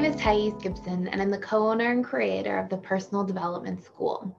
[0.00, 3.84] name is Thais Gibson, and I'm the co owner and creator of the Personal Development
[3.84, 4.34] School.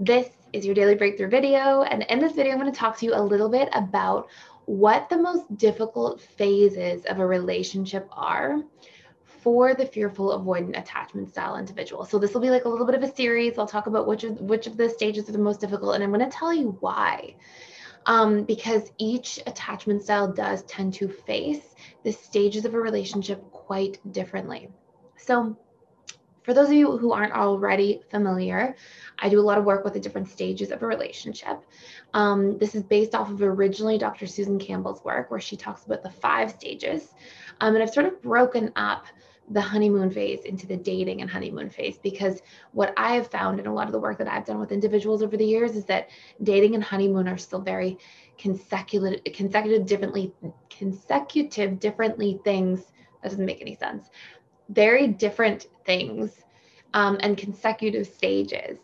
[0.00, 3.06] This is your daily breakthrough video, and in this video, I'm going to talk to
[3.06, 4.28] you a little bit about
[4.64, 8.64] what the most difficult phases of a relationship are
[9.24, 12.04] for the fearful avoidant attachment style individual.
[12.04, 13.58] So this will be like a little bit of a series.
[13.58, 16.10] I'll talk about which of which of the stages are the most difficult, and I'm
[16.10, 17.36] going to tell you why.
[18.06, 23.98] Um, because each attachment style does tend to face the stages of a relationship quite
[24.12, 24.70] differently.
[25.16, 25.56] So
[26.42, 28.74] for those of you who aren't already familiar,
[29.18, 31.60] I do a lot of work with the different stages of a relationship.
[32.14, 34.26] Um, this is based off of originally Dr.
[34.26, 37.14] Susan Campbell's work, where she talks about the five stages.
[37.60, 39.04] Um, and I've sort of broken up
[39.50, 42.40] the honeymoon phase into the dating and honeymoon phase because
[42.72, 45.22] what I have found in a lot of the work that I've done with individuals
[45.22, 46.08] over the years is that
[46.42, 47.98] dating and honeymoon are still very
[48.38, 50.32] consecutive consecutive differently
[50.70, 52.80] consecutive differently things.
[53.22, 54.08] That doesn't make any sense.
[54.68, 56.44] Very different things
[56.94, 58.78] um, and consecutive stages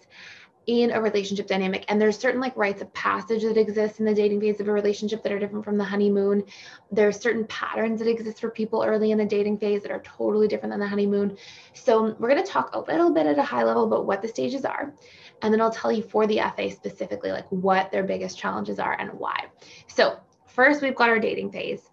[0.67, 1.85] in a relationship dynamic.
[1.89, 4.73] And there's certain like rites of passage that exist in the dating phase of a
[4.73, 6.45] relationship that are different from the honeymoon.
[6.91, 10.03] There are certain patterns that exist for people early in the dating phase that are
[10.03, 11.37] totally different than the honeymoon.
[11.73, 14.29] So we're going to talk a little bit at a high level about what the
[14.29, 14.93] stages are.
[15.43, 18.99] And then I'll tell you for the FA specifically, like what their biggest challenges are
[18.99, 19.47] and why.
[19.87, 21.91] So first we've got our dating phase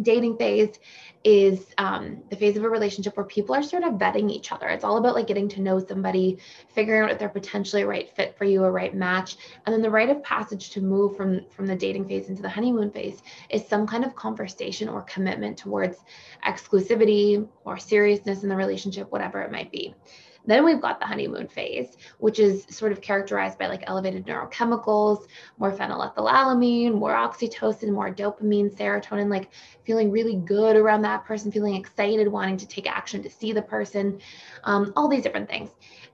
[0.00, 0.78] dating phase
[1.24, 4.68] is um, the phase of a relationship where people are sort of vetting each other.
[4.68, 6.38] It's all about like getting to know somebody,
[6.74, 9.36] figuring out if they're potentially a right fit for you, a right match.
[9.64, 12.48] And then the rite of passage to move from from the dating phase into the
[12.48, 15.98] honeymoon phase is some kind of conversation or commitment towards
[16.46, 19.94] exclusivity or seriousness in the relationship, whatever it might be.
[20.44, 25.26] Then we've got the honeymoon phase, which is sort of characterized by like elevated neurochemicals,
[25.58, 29.50] more phenylethylamine, more oxytocin, more dopamine, serotonin, like
[29.84, 33.62] feeling really good around that person, feeling excited, wanting to take action to see the
[33.62, 34.20] person,
[34.64, 35.70] um, all these different things.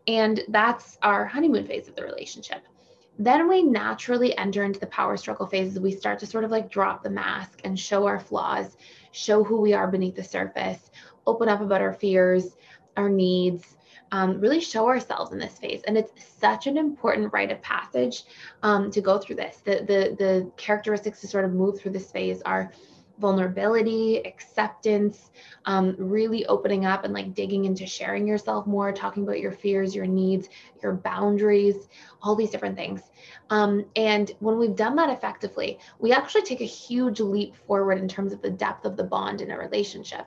[0.07, 2.63] And that's our honeymoon phase of the relationship.
[3.19, 5.81] Then we naturally enter into the power struggle phases.
[5.81, 8.77] We start to sort of like drop the mask and show our flaws,
[9.11, 10.91] show who we are beneath the surface,
[11.27, 12.57] open up about our fears,
[12.97, 13.77] our needs,
[14.13, 15.83] um, really show ourselves in this phase.
[15.87, 18.25] And it's such an important rite of passage
[18.63, 19.59] um, to go through this.
[19.59, 22.73] The, the, the characteristics to sort of move through this phase are
[23.19, 25.31] vulnerability, acceptance,
[25.65, 29.95] um, really opening up and like digging into sharing yourself more, talking about your fears,
[29.95, 30.49] your needs,
[30.83, 31.89] your boundaries,
[32.23, 33.03] all these different things.
[33.51, 38.09] Um, and when we've done that effectively, we actually take a huge leap forward in
[38.09, 40.27] terms of the depth of the bond in a relationship.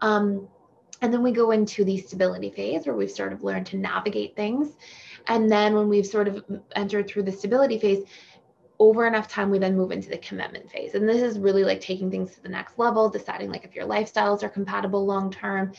[0.00, 0.48] Um,
[1.00, 4.34] and then we go into the stability phase where we've sort of learned to navigate
[4.34, 4.76] things.
[5.26, 6.44] And then when we've sort of
[6.74, 8.04] entered through the stability phase,
[8.80, 10.94] over enough time, we then move into the commitment phase.
[10.94, 13.86] And this is really like taking things to the next level, deciding like if your
[13.86, 15.72] lifestyles are compatible long term,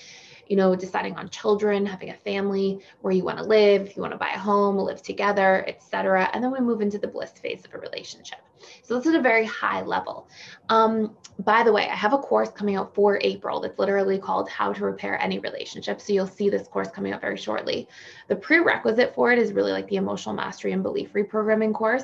[0.47, 4.01] you know, deciding on children, having a family, where you want to live, if you
[4.01, 6.29] want to buy a home, live together, etc.
[6.33, 8.39] And then we move into the bliss phase of a relationship.
[8.83, 10.27] So this is a very high level.
[10.67, 14.49] Um, by the way, I have a course coming out for April that's literally called
[14.49, 16.01] How to Repair Any Relationship.
[16.01, 17.87] So you'll see this course coming out very shortly.
[18.27, 22.03] The prerequisite for it is really like the emotional mastery and belief reprogramming course.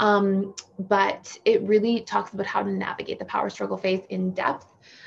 [0.00, 4.66] Um, but it really talks about how to navigate the power struggle phase in depth.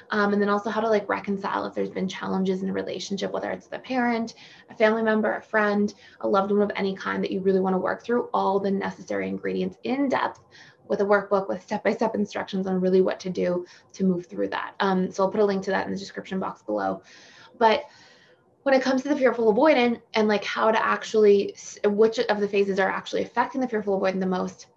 [0.09, 3.31] Um, and then also how to like reconcile if there's been challenges in a relationship,
[3.31, 4.35] whether it's the parent,
[4.69, 7.73] a family member, a friend, a loved one of any kind that you really want
[7.73, 10.41] to work through all the necessary ingredients in depth
[10.89, 14.73] with a workbook with step-by-step instructions on really what to do to move through that.
[14.81, 17.01] Um, so I'll put a link to that in the description box below.
[17.57, 17.85] But
[18.63, 22.47] when it comes to the fearful avoidant and like how to actually, which of the
[22.47, 24.67] phases are actually affecting the fearful avoidant the most,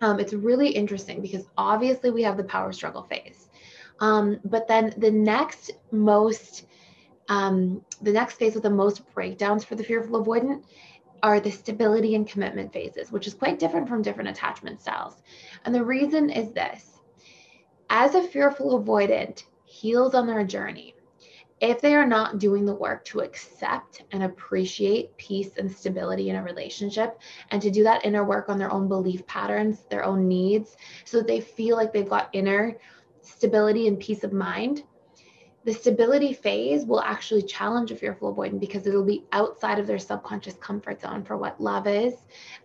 [0.00, 3.48] um, it's really interesting because obviously we have the power struggle phase.
[4.00, 6.66] Um, but then the next most,
[7.28, 10.64] um, the next phase with the most breakdowns for the fearful avoidant
[11.22, 15.20] are the stability and commitment phases, which is quite different from different attachment styles.
[15.64, 17.00] And the reason is this
[17.90, 20.94] as a fearful avoidant heals on their journey,
[21.60, 26.36] if they are not doing the work to accept and appreciate peace and stability in
[26.36, 27.20] a relationship
[27.50, 31.18] and to do that inner work on their own belief patterns, their own needs, so
[31.18, 32.78] that they feel like they've got inner
[33.22, 34.84] stability and peace of mind,
[35.64, 39.98] the stability phase will actually challenge a fearful avoidant because it'll be outside of their
[39.98, 42.14] subconscious comfort zone for what love is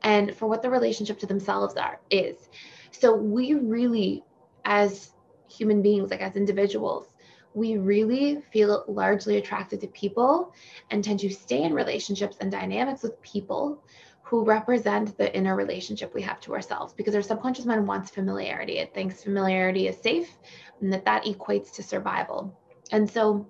[0.04, 2.50] and for what the relationship to themselves are is.
[2.92, 4.24] So we really,
[4.64, 5.12] as
[5.50, 7.13] human beings, like as individuals,
[7.54, 10.54] we really feel largely attracted to people
[10.90, 13.84] and tend to stay in relationships and dynamics with people
[14.24, 18.80] who represent the inner relationship we have to ourselves because our subconscious mind wants familiarity.
[18.80, 20.38] It thinks familiarity is safe
[20.82, 22.58] and that that equates to survival.
[22.92, 23.48] And so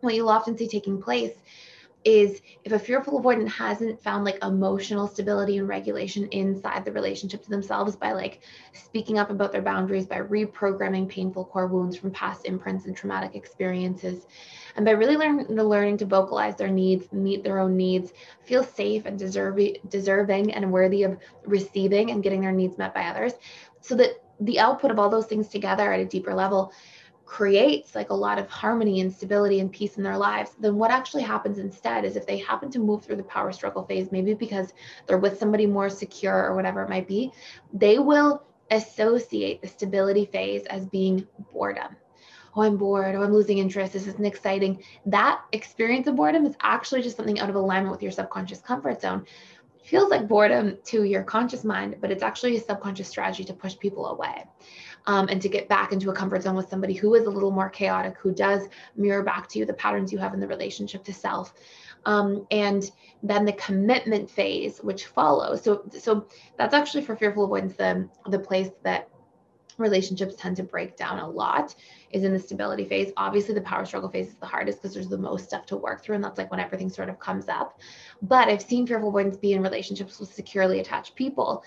[0.00, 1.32] what you'll often see taking place
[2.08, 7.42] is if a fearful avoidant hasn't found like emotional stability and regulation inside the relationship
[7.42, 8.40] to themselves by like
[8.72, 13.34] speaking up about their boundaries, by reprogramming painful core wounds from past imprints and traumatic
[13.34, 14.26] experiences,
[14.76, 18.64] and by really learning the learning to vocalize their needs, meet their own needs, feel
[18.64, 23.34] safe and deserving, deserving and worthy of receiving and getting their needs met by others,
[23.82, 26.72] so that the output of all those things together at a deeper level
[27.28, 30.90] creates like a lot of harmony and stability and peace in their lives, then what
[30.90, 34.32] actually happens instead is if they happen to move through the power struggle phase, maybe
[34.32, 34.72] because
[35.06, 37.30] they're with somebody more secure or whatever it might be,
[37.74, 41.94] they will associate the stability phase as being boredom.
[42.56, 43.14] Oh, I'm bored.
[43.14, 43.92] Oh, I'm losing interest.
[43.92, 44.82] This isn't exciting.
[45.04, 49.02] That experience of boredom is actually just something out of alignment with your subconscious comfort
[49.02, 49.26] zone.
[49.78, 53.52] It feels like boredom to your conscious mind, but it's actually a subconscious strategy to
[53.52, 54.44] push people away
[55.08, 57.50] um, and to get back into a comfort zone with somebody who is a little
[57.50, 61.02] more chaotic, who does mirror back to you the patterns you have in the relationship
[61.04, 61.54] to self.
[62.04, 62.88] Um, and
[63.22, 65.64] then the commitment phase, which follows.
[65.64, 66.28] So, so
[66.58, 69.08] that's actually for fearful avoidants the the place that
[69.78, 71.74] relationships tend to break down a lot
[72.10, 73.12] is in the stability phase.
[73.16, 76.02] Obviously, the power struggle phase is the hardest because there's the most stuff to work
[76.02, 77.80] through, and that's like when everything sort of comes up.
[78.20, 81.64] But I've seen fearful avoidants be in relationships with securely attached people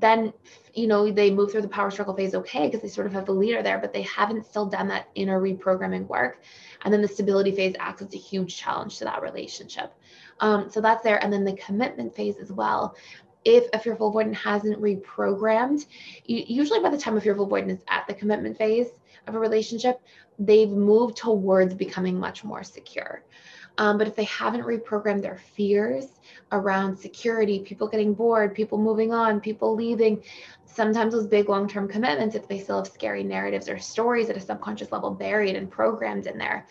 [0.00, 0.32] then
[0.74, 3.26] you know they move through the power struggle phase okay because they sort of have
[3.26, 6.42] the leader there but they haven't still done that inner reprogramming work.
[6.84, 9.94] And then the stability phase acts as a huge challenge to that relationship.
[10.40, 11.22] Um, so that's there.
[11.22, 12.96] And then the commitment phase as well.
[13.44, 15.86] If a fearful avoidant hasn't reprogrammed
[16.26, 18.88] usually by the time a fearful avoidant is at the commitment phase
[19.26, 20.00] of a relationship
[20.38, 23.22] they've moved towards becoming much more secure
[23.78, 26.20] um, but if they haven't reprogrammed their fears
[26.52, 30.22] around security, people getting bored, people moving on, people leaving,
[30.64, 34.36] sometimes those big long term commitments, if they still have scary narratives or stories at
[34.36, 36.66] a subconscious level buried and programmed in there,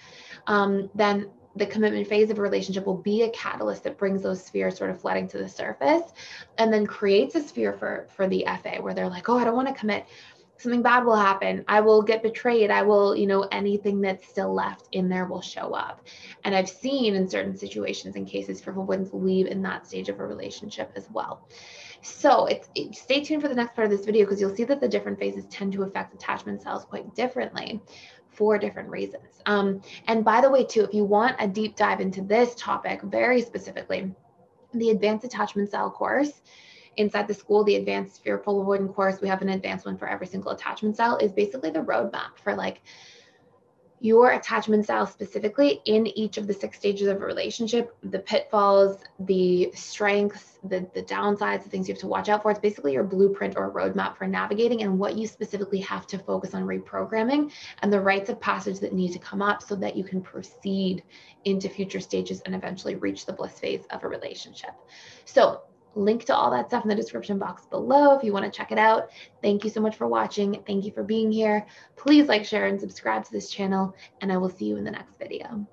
[0.48, 4.50] um, then the commitment phase of a relationship will be a catalyst that brings those
[4.50, 6.04] fears sort of flooding to the surface
[6.58, 9.56] and then creates a sphere for for the fa where they're like oh i don't
[9.56, 10.06] want to commit
[10.58, 14.54] something bad will happen i will get betrayed i will you know anything that's still
[14.54, 16.06] left in there will show up.
[16.44, 20.20] And i've seen in certain situations and cases for women leave in that stage of
[20.20, 21.48] a relationship as well.
[22.02, 24.64] So it's it, stay tuned for the next part of this video because you'll see
[24.66, 27.82] that the different phases tend to affect attachment styles quite differently
[28.30, 29.42] for different reasons.
[29.46, 33.02] Um, and by the way too if you want a deep dive into this topic
[33.02, 34.14] very specifically
[34.74, 36.42] the advanced attachment style course
[36.98, 40.28] inside the school, the advanced fearful avoidant course, we have an advanced one for every
[40.28, 42.82] single attachment style, is basically the roadmap for like
[44.02, 49.00] your attachment style specifically in each of the six stages of a relationship, the pitfalls,
[49.22, 52.52] the strengths, the, the downsides, the things you have to watch out for.
[52.52, 56.54] It's basically your blueprint or roadmap for navigating and what you specifically have to focus
[56.54, 57.52] on reprogramming
[57.82, 61.04] and the rites of passage that need to come up so that you can proceed
[61.46, 64.76] into future stages and eventually reach the bliss phase of a relationship.
[65.24, 65.62] So
[65.96, 68.72] link to all that stuff in the description box below if you want to check
[68.72, 69.10] it out.
[69.42, 70.62] Thank you so much for watching.
[70.68, 71.66] Thank you for being here.
[71.96, 74.92] Please like, share, and subscribe to this channel, and I will see you in the
[74.92, 75.66] next video.